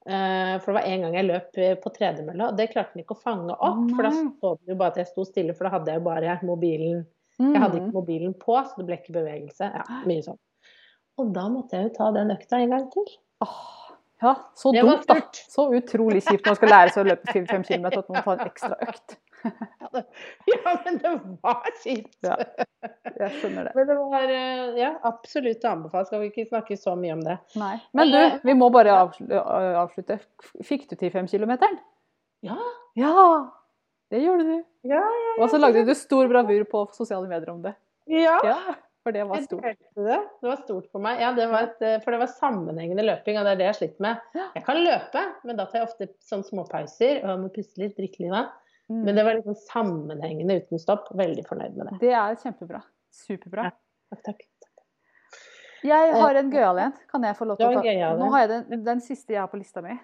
[0.07, 3.05] Eh, for det var en gang jeg løp eh, på tredemølla, og det klarte den
[3.05, 3.87] ikke å fange opp.
[3.93, 6.39] For da så den jo bare at jeg sto stille, for da hadde jeg bare
[6.47, 7.03] mobilen
[7.39, 7.95] Jeg hadde ikke mm.
[7.95, 9.69] mobilen på, så det ble ikke bevegelse.
[9.71, 10.39] Ja, mye sånn.
[11.19, 13.11] Og da måtte jeg jo ta den økta en gang til.
[14.23, 15.21] Ja, så dumt, da.
[15.51, 18.23] Så utrolig kjipt når man skal lære seg å løpe 5 km at man må
[18.25, 19.15] ta en ekstra økt.
[20.51, 21.13] ja, men det
[21.45, 22.17] var kjipt.
[22.27, 22.39] Ja,
[23.27, 23.75] jeg skjønner det.
[23.77, 26.09] Men det var eh, ja, absolutt å anbefale.
[26.09, 27.39] Skal vi ikke snakke så mye om det.
[27.61, 27.75] Nei.
[27.99, 30.19] Men du, vi må bare avslutte.
[30.67, 31.55] Fikk du til 5 km?
[32.47, 32.59] Ja.
[32.99, 33.29] Ja,
[34.13, 34.59] det gjorde du.
[34.89, 35.39] Ja, ja.
[35.39, 37.75] Og så lagde du stor bravur på sosiale medier om det.
[38.09, 38.39] Ja.
[38.47, 38.61] ja.
[39.07, 39.65] For det var stort.
[39.65, 40.05] Det.
[40.05, 40.21] det.
[40.45, 41.21] var stort for meg.
[41.23, 44.01] Ja, det et, eh, for det var sammenhengende løping, og det er det jeg slitt
[44.05, 44.21] med.
[44.37, 47.95] Jeg kan løpe, men da tar jeg ofte sånn småpauser og jeg må puste litt,
[47.97, 48.51] drikke litt vann.
[48.89, 49.01] Mm.
[49.05, 51.11] Men det var liksom sammenhengende uten stopp.
[51.17, 51.97] Veldig fornøyd med det.
[52.05, 52.81] Det er kjempebra.
[53.19, 53.71] Superbra.
[53.71, 54.85] Ja, takk, takk.
[55.87, 56.95] Jeg har en gøyal en.
[57.11, 59.51] Kan jeg få lov til å ta Nå har jeg den, den siste jeg har
[59.53, 59.95] på lista mi.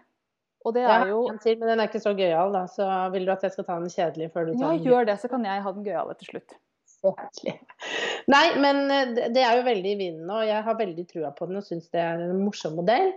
[0.64, 2.62] Og det er jo ja, til, men den er ikke så gøyal, da.
[2.72, 5.08] Så vil du at jeg skal ta den kjedelige før du Ja, tar den gjør
[5.10, 6.56] det, så kan jeg ha den gøyale til slutt.
[8.32, 10.40] Nei, men eh, det er jo veldig i vinden nå.
[10.48, 13.12] Jeg har veldig trua på den og syns det er en morsom modell.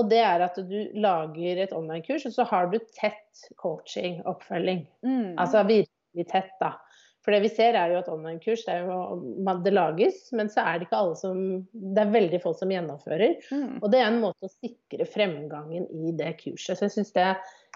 [0.00, 4.86] Og det er at du lager et online-kurs, og så har du tett coaching, oppfølging.
[5.04, 5.34] Mm.
[5.40, 6.74] Altså virkelig tett, da.
[7.22, 10.78] For det vi ser er jo at online-kurs, det, er det lages, men så er
[10.78, 13.36] det ikke alle som Det er veldig få som gjennomfører.
[13.54, 13.76] Mm.
[13.78, 16.74] Og det er en måte å sikre fremgangen i det kurset.
[16.74, 17.28] Så jeg syns det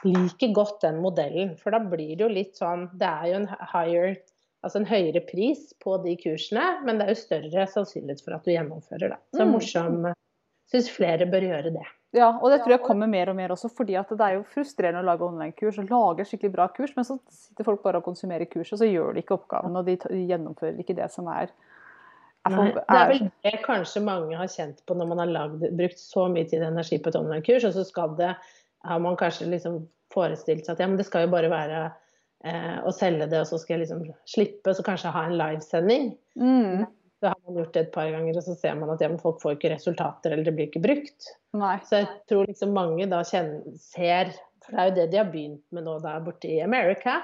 [0.07, 1.55] liker godt den modellen.
[1.61, 4.17] For da blir det jo litt sånn Det er jo en higher
[4.65, 8.43] Altså en høyere pris på de kursene, men det er jo større sannsynlighet for at
[8.43, 9.19] du gjennomfører, da.
[9.37, 9.53] Så Mm.
[9.55, 9.99] morsom
[10.67, 11.85] Syns flere bør gjøre det.
[12.17, 14.45] Ja, og det tror jeg kommer mer og mer også, fordi at det er jo
[14.49, 18.07] frustrerende å lage online-kurs og lage skikkelig bra kurs, men så sitter folk bare og
[18.07, 19.97] konsumerer kurset, og så gjør de ikke oppgaven, og de
[20.31, 21.53] gjennomfører ikke det som er,
[22.47, 25.69] er, er det er vel det kanskje mange har kjent på når man har lagd,
[25.77, 28.33] brukt så mye tid og energi på et online-kurs, og så skal det,
[28.87, 29.83] har man kanskje liksom
[30.15, 31.83] forestilt seg at ja, men det skal jo bare være
[32.47, 36.15] eh, å selge det, og så skal jeg liksom slippe, så kanskje ha en livesending.
[36.41, 36.87] mm,
[37.21, 39.21] Så har man gjort det et par ganger, og så ser man at ja, men
[39.23, 41.31] folk får ikke resultater, eller det blir ikke brukt.
[41.57, 41.79] Nei.
[41.89, 44.35] Så jeg tror liksom mange da kjenner, ser
[44.67, 47.23] For det er jo det de har begynt med nå der borte i America.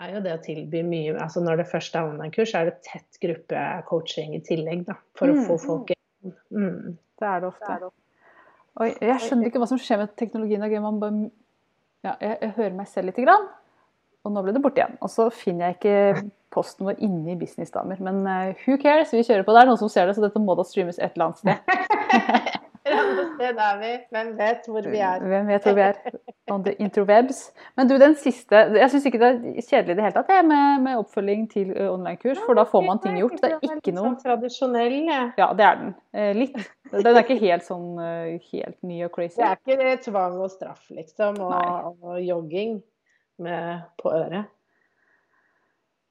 [0.00, 3.18] er jo det å tilby mye altså Når det først er online-kurs, er det tett
[3.22, 4.94] gruppecoaching i tillegg, da.
[5.16, 5.38] For Mm.
[5.40, 6.34] å få folk inn.
[6.52, 6.98] Mm.
[7.20, 7.90] Det er det ofte.
[8.80, 10.62] Oi, jeg skjønner ikke hva som skjer med teknologien.
[10.62, 11.30] Jeg, bare,
[12.04, 13.48] ja, jeg, jeg hører meg selv lite grann,
[14.24, 14.98] og nå ble det borte igjen.
[15.00, 18.00] Og så finner jeg ikke posten vår inne i Businessdamer.
[18.04, 19.14] Men uh, who cares?
[19.14, 19.54] Vi kjører på.
[19.54, 22.58] Det er noen som ser det, så dette må da streames et eller annet sted.
[22.90, 23.90] Det er vi.
[24.10, 25.20] Hvem vet hvor vi er.
[25.20, 25.98] Hvem vet hvor vi er?
[26.50, 27.42] On the interwebs.
[27.76, 30.38] Men du, den siste Jeg syns ikke det er kjedelig i det hele tatt det,
[30.48, 33.36] med, med oppfølging til online-kurs, for da får man ting gjort.
[33.42, 34.98] Det er ikke noe Sånn tradisjonell.
[35.38, 35.94] Ja, det er den.
[36.16, 36.56] Eh, litt.
[36.90, 39.38] Den er ikke helt sånn eh, helt ny og crazy.
[39.38, 42.80] Det er ikke det tvang og straff, liksom, og, og jogging
[43.42, 44.50] med, på øret.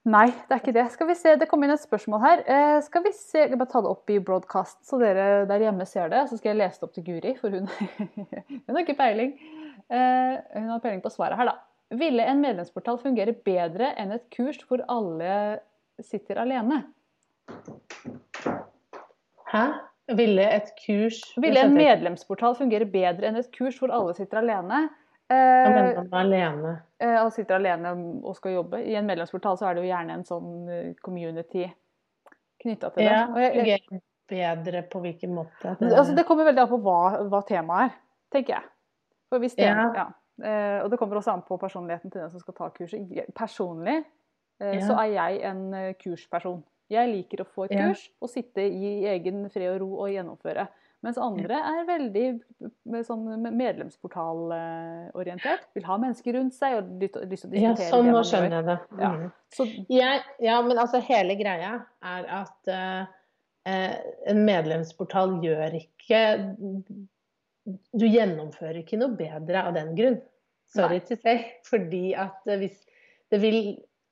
[0.10, 0.86] Nei, det er ikke det.
[0.94, 2.44] Skal vi se, Det kom inn et spørsmål her.
[2.48, 5.86] Eh, skal vi se, Jeg bare ta det opp i broadcast, så dere der hjemme
[5.86, 6.24] ser det.
[6.30, 7.68] Så skal jeg lese det opp til Guri, for hun,
[8.66, 9.36] hun har ikke peiling.
[9.90, 11.58] Eh, hun har peiling på svaret her, da.
[12.00, 15.60] Ville en medlemsportal fungere bedre enn et kurs hvor alle
[16.06, 16.84] sitter alene?
[19.50, 19.66] Hæ?
[20.18, 24.88] Ville et kurs Ville en medlemsportal fungere bedre enn et kurs hvor alle sitter alene?
[25.30, 26.82] Eh, han man alene?
[27.00, 27.92] eh, alle sitter alene
[28.24, 28.80] og skal jobbe.
[28.86, 31.68] I en medlemsportal så er det jo gjerne en sånn eh, community
[32.64, 33.12] knytta til det.
[33.12, 35.76] Ja, Og jeg- bedre på hvilken måte?
[35.80, 37.96] Det, altså, det kommer veldig an på hva, hva temaet er,
[38.32, 38.64] tenker jeg.
[39.30, 39.92] For hvis det, Ja.
[39.94, 40.08] ja.
[40.42, 43.34] Eh, og det kommer også an på personligheten til den som skal ta kurset.
[43.36, 44.06] Personlig
[44.62, 44.82] eh, Ja.
[44.88, 46.64] så er jeg en kursperson.
[46.90, 47.88] Jeg liker å få et Ja.
[47.88, 50.68] kurs og sitte i egen fred og ro og gjennomføre.
[51.06, 52.24] Mens andre er veldig
[52.92, 53.24] med sånn
[53.56, 55.70] medlemsportalorientert.
[55.78, 58.56] Vil ha mennesker rundt seg og lyst til å diskutere Ja, sånn, det man skjønner
[58.58, 58.76] jeg det.
[59.00, 59.12] Ja.
[59.16, 59.30] Mm.
[59.56, 59.64] Så,
[59.96, 61.72] Jeg, ja, men altså hele greia
[62.04, 63.04] er at eh,
[63.72, 63.96] eh,
[64.34, 66.20] en medlemsportal gjør ikke
[67.96, 70.20] Du gjennomfører ikke noe bedre av den grunn.
[70.70, 71.08] Sorry Nei.
[71.08, 71.38] to say.
[71.70, 72.76] Fordi at eh, hvis
[73.32, 73.60] det vil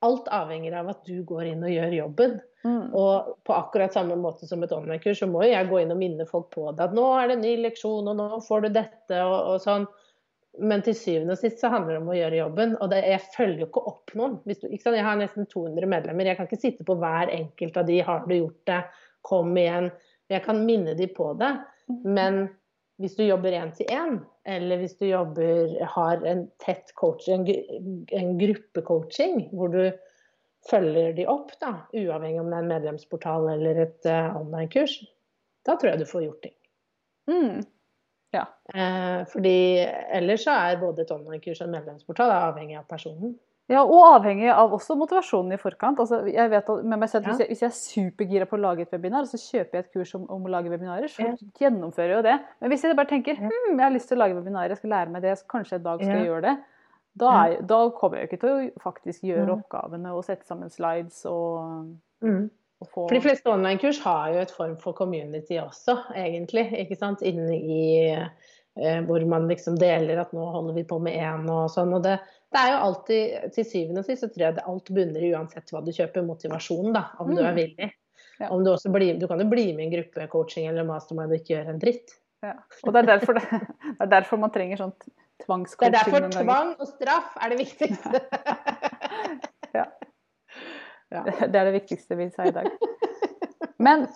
[0.06, 2.36] Alt avhenger av at du går inn og gjør jobben.
[2.68, 5.94] Mm, Og på akkurat samme måte som et online-kurs, så må jo jeg gå inn
[5.94, 6.90] og minne folk på det.
[6.90, 9.88] At nå er det en ny leksjon, og nå får du dette, og, og sånn.
[10.58, 12.76] Men til syvende og sist så handler det om å gjøre jobben.
[12.82, 14.38] Og det, jeg følger jo ikke opp noen.
[14.42, 14.96] Du, ikke?
[14.96, 16.30] Jeg har nesten 200 medlemmer.
[16.32, 18.00] Jeg kan ikke sitte på hver enkelt av de.
[18.08, 18.80] Har du gjort det?
[19.28, 19.92] Kom igjen.
[20.34, 21.52] Jeg kan minne de på det.
[22.04, 22.48] Men
[22.98, 24.18] hvis du jobber én til én,
[24.50, 29.84] eller hvis du jobber, har en tett coaching, en, en gruppecoaching, hvor du
[30.70, 35.00] følger de opp, da, uavhengig om det er en medlemsportal eller et uh, online-kurs,
[35.68, 36.56] da tror jeg du får gjort ting.
[37.32, 37.66] mm,
[38.76, 39.58] Eh, fordi
[40.14, 43.38] ellers så er både et online-kurs og en medlemsportal avhengig av personen.
[43.68, 46.00] Ja, og avhengig av også motivasjonen i forkant.
[46.00, 47.32] Altså, jeg vet at med meg selv, Ja.
[47.32, 49.86] hvis, jeg, hvis jeg er supergira på å lage et webinar, og så kjøper jeg
[49.86, 51.36] et kurs om, om å lage webinarer, så Ja.
[51.60, 52.40] gjennomfører jeg jo det.
[52.62, 53.50] Men hvis jeg bare tenker Ja.
[53.50, 55.84] hm, jeg har lyst til å lage webinarer, jeg skal lære meg det, kanskje en
[55.84, 56.58] dag skal jeg gjøre det,
[57.18, 60.70] da, er, da kommer jeg jo ikke til å faktisk gjøre oppgavene og sette sammen
[60.74, 62.48] slides og, Mm.
[62.82, 66.64] og få For de fleste online-kurs har jo et form for community også, egentlig.
[66.84, 67.22] ikke sant?
[67.22, 67.84] Inne i
[68.78, 71.94] eh, hvor man liksom deler at nå holder vi på med én og sånn.
[71.98, 72.20] Og det,
[72.54, 75.32] det er jo alltid, til syvende og sist, så tror jeg det alt bunner i
[75.34, 77.08] uansett hva du kjøper, motivasjon, da.
[77.20, 77.48] Om du Mm.
[77.50, 77.92] er villig.
[78.40, 78.50] Ja.
[78.54, 81.40] Om du, også blir, du kan jo bli med i en gruppecoaching eller mastermind og
[81.40, 82.12] ikke gjøre en dritt.
[82.46, 82.54] ja.
[82.86, 83.46] Og det er, derfor det,
[83.98, 84.94] det er derfor man trenger sånn
[85.38, 88.22] Det er derfor tvang og straff er det viktigste.
[91.08, 91.22] Ja.
[91.24, 92.66] Det er det viktigste vi sa i dag.
[93.80, 94.08] Men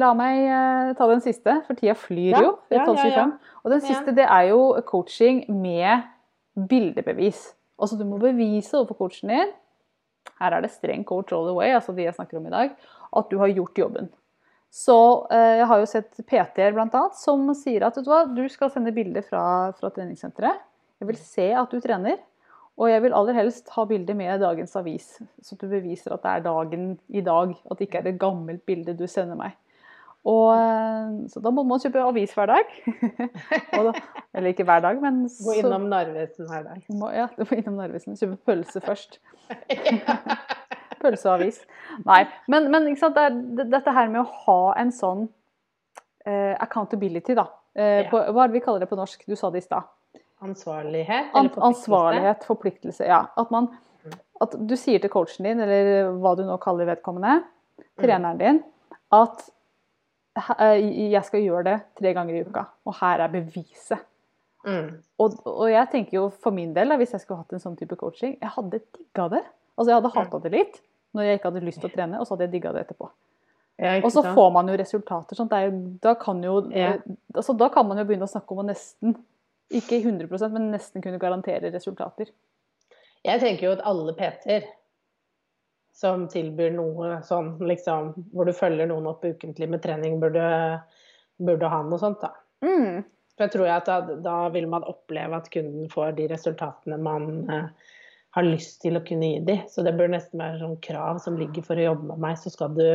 [0.00, 2.52] la meg eh, ta den siste, for tida flyr Ja, jo.
[2.72, 3.24] Ja, ja, ja.
[3.64, 6.06] Og den siste det er jo coaching med
[6.70, 7.50] bildebevis.
[7.76, 9.52] Altså du må bevise overfor coachen din
[10.38, 12.70] her er det streng coach all the way, altså de jeg snakker om i dag,
[13.16, 14.10] at du har gjort jobben.
[14.70, 14.96] Så
[15.32, 17.04] eh, jeg har jo sett PT-er bl.a.
[17.16, 19.42] som sier at du, hva, du skal sende bilder fra,
[19.78, 20.64] fra treningssenteret.
[20.98, 22.18] Jeg vil se at du trener.
[22.78, 25.06] Og jeg vil aller helst ha bilde med dagens avis,
[25.42, 27.56] så du beviser at det er dagen i dag.
[27.66, 29.56] At det ikke er et gammelt bilde du sender meg.
[30.28, 32.70] Og, eh, så da må man kjøpe avis hver dag.
[33.88, 33.92] da,
[34.30, 36.86] eller ikke hver dag, men så, Gå innom Narvesen hver dag.
[36.94, 38.18] Må, ja, du må innom Narvesen.
[38.18, 39.18] Kjøpe pølse først.
[41.02, 41.60] Pølse og avis.
[42.06, 42.22] Nei.
[42.50, 47.48] Men, men det er, dette her med å ha en sånn uh, accountability, da.
[47.78, 49.22] Uh, på, hva er det vi kaller det på norsk?
[49.28, 49.88] Du sa det i stad.
[50.44, 51.30] Ansvarlighet?
[51.34, 53.06] An ansvarlighet, forpliktelse.
[53.08, 53.24] Ja.
[53.36, 53.70] At, man,
[54.42, 57.40] at du sier til coachen din, eller hva du nå kaller vedkommende,
[57.98, 58.60] treneren din,
[59.14, 59.48] at
[60.60, 64.04] eh, jeg skal gjøre det tre ganger i uka, og her er beviset.
[64.66, 64.98] Mm.
[65.22, 67.96] Og, og, jeg tenker jo for min del, hvis jeg skulle hatt en sånn type
[67.98, 69.44] coaching, jeg hadde digga det.
[69.78, 70.80] Altså Jeg hadde hata det litt
[71.16, 73.10] når jeg ikke hadde lyst til å trene, og så hadde jeg digga det etterpå.
[73.78, 75.38] Ja, og så får man jo resultater.
[75.38, 75.50] Sånn.
[75.62, 76.96] Jo, da, kan jo, ja.
[77.34, 79.14] altså, da kan man jo begynne å snakke om å nesten,
[79.70, 82.32] ikke 100% men nesten kunne garantere resultater.
[83.26, 84.66] Jeg tenker jo at alle PT-er
[85.98, 90.48] som tilbyr noe sånn, liksom, hvor du følger noen opp ukentlig med trening, burde,
[91.42, 92.34] burde ha noe sånt, da.
[92.62, 93.02] Mm.
[93.34, 97.28] For jeg tror at da, da, vil man oppleve at kunden får de resultatene man
[97.54, 97.94] eh,
[98.38, 99.62] har lyst til å kunne gi dem.
[99.70, 102.38] Så det bør nesten være sånn krav som ligger for å jobbe med meg.
[102.40, 102.86] Så skal du,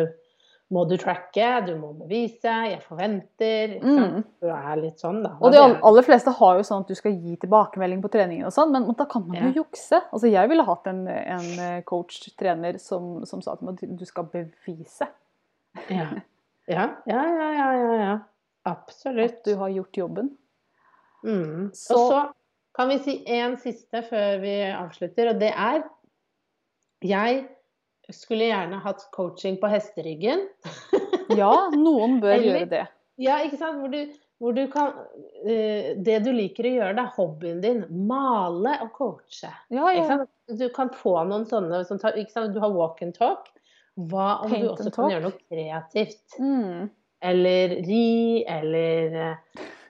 [0.74, 3.78] må du tracke, du må bevise, jeg forventer.
[3.84, 4.24] Mm.
[4.44, 5.36] Du er litt sånn, da.
[5.44, 8.56] Og de aller fleste har jo sånn at du skal gi tilbakemelding på treningen og
[8.56, 9.56] sånn, men da kan man jo ja.
[9.64, 10.02] jukse.
[10.10, 14.06] Altså jeg ville hatt en, en eh, coach-trener som, som, sa til meg at du
[14.10, 15.10] skal bevise.
[15.90, 16.12] Ja.
[16.70, 18.14] Ja, ja, ja, ja, ja.
[18.70, 19.42] Absolutt.
[19.42, 20.30] At du har gjort jobben.
[21.24, 21.72] Mm.
[21.76, 22.22] Så, og så
[22.74, 25.84] kan vi si én siste før vi avslutter, og det er
[27.04, 27.44] Jeg
[28.16, 30.46] skulle gjerne hatt coaching på hesteryggen.
[31.42, 32.84] ja, noen bør Eller, gjøre det.
[33.22, 33.80] Ja, ikke sant.
[33.80, 37.84] Hvor du, hvor du kan uh, Det du liker å gjøre, det er hobbyen din.
[38.10, 39.52] Male og coache.
[39.74, 40.24] Ja, ja.
[40.52, 43.52] Du kan få noen sånne som tar, Du har walk and talk.
[43.94, 46.40] Hva om Paint du også kan gjøre noe kreativt?
[46.42, 46.90] Mm.
[47.24, 49.38] Eller ri, eller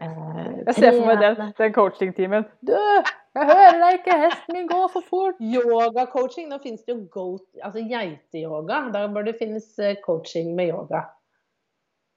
[0.04, 2.46] Eh, jeg ser for meg den, den coaching-timen.
[2.66, 5.40] Du, jeg hører deg ikke, hesten min går for fort.
[5.40, 6.50] Yoga-coaching.
[6.52, 8.84] Nå finnes det jo goat, altså geiteyoga.
[8.94, 11.06] Da bør det finnes eh, coaching med yoga.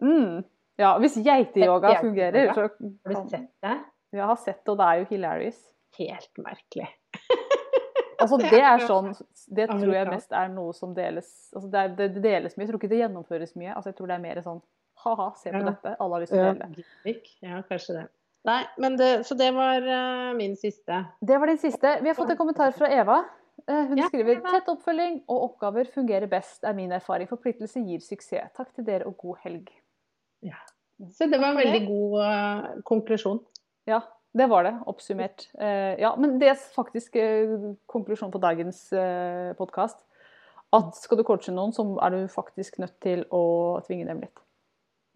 [0.03, 0.45] Mm.
[0.81, 3.77] Ja, hvis geiteyoga fungerer, så Har du sett det?
[4.17, 5.61] Jeg har sett det, og det er jo hilarious.
[5.97, 6.89] Helt merkelig.
[8.21, 9.15] altså, det er sånn
[9.57, 12.67] Det tror jeg mest er noe som deles altså, det, er, det, deles mye.
[12.67, 13.73] Jeg tror ikke det gjennomføres mye.
[13.73, 14.61] Altså, jeg tror det er mer sånn
[15.07, 15.71] ha-ha, se på ja.
[15.71, 15.97] dette.
[16.03, 17.17] Alle har lyst til å dele.
[17.47, 18.07] Ja, kanskje det.
[18.47, 18.61] Nei,
[18.95, 21.01] det, så det var uh, min siste.
[21.21, 21.97] Det var din siste.
[22.03, 23.25] Vi har fått en kommentar fra Eva.
[23.67, 27.27] Uh, hun ja, skriver tett oppfølging og oppgaver fungerer best, er min erfaring.
[27.31, 28.53] Forpliktelse gir suksess.
[28.55, 29.73] Takk til dere og god helg.
[30.47, 30.61] Ja.
[31.13, 33.43] Så det var en veldig god uh, konklusjon.
[33.91, 34.05] Ja,
[34.37, 34.77] det var det.
[34.91, 35.49] Oppsummert.
[35.57, 37.15] ja, men det er faktisk
[37.91, 40.03] konklusjonen på dagens uh, podkast.
[40.75, 43.45] At skal du coache noen, så er du faktisk nødt til å
[43.87, 44.46] tvinge dem litt.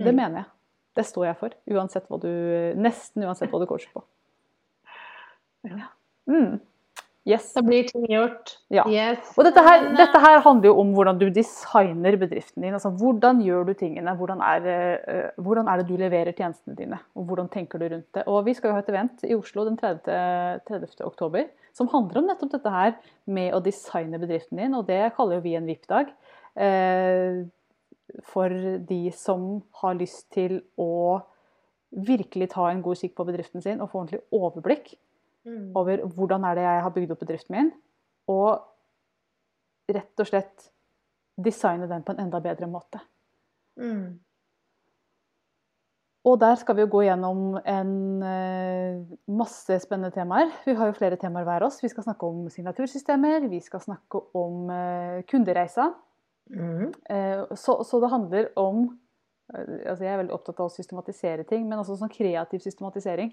[0.00, 0.16] Det mm.
[0.16, 0.50] mener jeg.
[0.98, 1.54] Det står jeg for.
[1.70, 2.32] Uansett hva du,
[2.80, 4.02] nesten uansett hva du coacher på.
[5.68, 5.92] Ja.
[6.30, 6.58] Mm.
[7.28, 7.50] Yes.
[7.52, 8.54] Da blir ting gjort.
[8.72, 8.86] Ja.
[8.88, 9.34] Yes.
[9.36, 12.72] Og dette her, dette her, handler jo om hvordan du designer bedriften din.
[12.74, 14.14] Altså, hvordan gjør du tingene?
[14.16, 14.68] Hvordan er,
[15.04, 16.98] uh, hvordan er, det du leverer tjenestene dine?
[17.14, 18.24] Og hvordan tenker du rundt det?
[18.24, 20.64] Og Vi skal jo ha et event i Oslo den 30.
[20.70, 21.04] 30.
[21.04, 22.96] oktober som handler om nettopp dette her
[23.30, 24.74] med å designe bedriften din.
[24.74, 26.14] Og det kaller jo vi en VIP-dag.
[26.56, 27.44] Uh,
[28.26, 28.52] for
[28.88, 31.20] de som har lyst til å
[31.90, 34.92] virkelig ta en god kikk på bedriften sin og få ordentlig overblikk
[35.46, 35.70] mm.
[35.78, 37.70] over hvordan er det jeg har bygd opp bedriften min,
[38.30, 40.70] og rett og slett
[41.40, 43.00] designe den på en enda bedre måte.
[43.80, 44.20] Mm.
[46.28, 47.92] Og der skal vi jo gå gjennom en
[48.28, 48.98] eh,
[49.32, 50.50] masse spennende temaer.
[50.66, 51.78] Vi har jo flere temaer hver oss.
[51.80, 55.94] Vi skal snakke om signatursystemer, vi skal snakke om eh, kundereiser.
[56.50, 56.90] Mm.
[57.54, 58.80] Så, så, det handler om
[59.54, 63.30] eh, altså Jeg er veldig opptatt av å systematisere ting, men også sånn kreativ systematisering.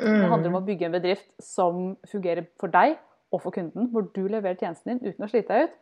[0.00, 0.16] Mm.
[0.16, 2.96] Det handler om å bygge en bedrift som fungerer for deg
[3.30, 5.76] og for kunden, hvor du leverer tjenesten din uten å slite deg ut,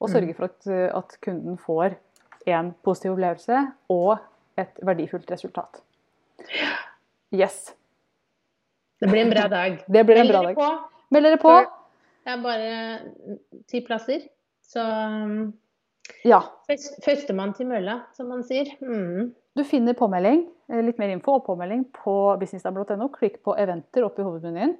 [0.00, 0.38] og sørger mm.
[0.38, 1.98] for at, eh, at kunden får
[2.46, 4.16] en positiv opplevelse og
[4.60, 5.82] et verdifullt resultat.
[7.34, 7.74] Yes.
[9.00, 9.82] Det blir en bra dag.
[9.92, 10.62] Det blir en bra dag.
[11.12, 11.52] Meld dere på.
[12.26, 12.70] Det er bare
[13.70, 14.24] ti plasser,
[14.64, 14.82] så
[16.26, 16.40] ja.
[17.04, 18.72] Førstemann til mølla, som man sier.
[18.82, 19.32] Mm.
[19.56, 23.08] Du finner påmelding, eh, litt mer info og påmelding på businessdam.no.
[23.14, 24.76] Klikk på eventer oppe i hovedmenyen.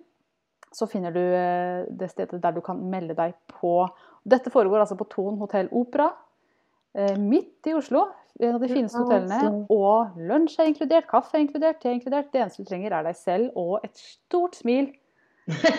[0.76, 3.86] så finner du eh, det stedet der du kan melde deg på.
[4.26, 6.10] Dette foregår altså på Thon hotell Opera,
[6.92, 8.02] eh, midt i Oslo.
[8.40, 9.64] En av de fineste hotellene.
[9.72, 12.28] Og lunsj er inkludert, kaffe er inkludert, te er inkludert.
[12.32, 14.90] Det eneste du trenger, er deg selv og et stort smil.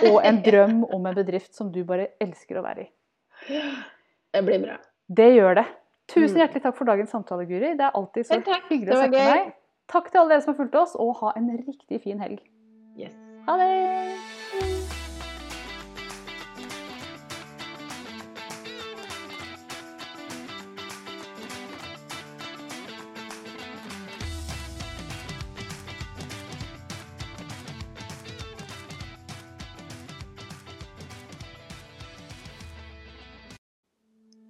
[0.10, 2.91] Og en drøm om en bedrift som du bare elsker å være i.
[4.33, 4.79] Det blir bra.
[5.09, 5.65] Det gjør det.
[6.07, 6.41] Tusen Mm.
[6.47, 7.73] hjertelig takk for dagens samtale, Guri.
[7.77, 8.39] Det er alltid så
[8.69, 9.53] hyggelig å snakke med deg.
[9.87, 12.39] Takk til alle dere som har fulgt oss, og ha en riktig fin helg.
[12.97, 13.13] Yes.
[13.47, 14.26] Ha det!